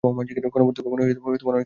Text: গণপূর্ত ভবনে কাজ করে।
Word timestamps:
গণপূর্ত 0.03 0.77
ভবনে 0.85 1.03
কাজ 1.05 1.17
করে। 1.39 1.57